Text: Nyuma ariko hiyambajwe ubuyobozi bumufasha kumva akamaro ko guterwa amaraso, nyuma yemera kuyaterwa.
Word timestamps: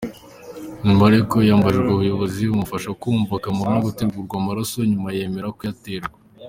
Nyuma 0.85 1.03
ariko 1.09 1.33
hiyambajwe 1.41 1.87
ubuyobozi 1.91 2.41
bumufasha 2.49 2.89
kumva 3.01 3.33
akamaro 3.39 3.71
ko 3.77 3.81
guterwa 3.85 4.35
amaraso, 4.41 4.77
nyuma 4.91 5.09
yemera 5.17 5.55
kuyaterwa. 5.57 6.17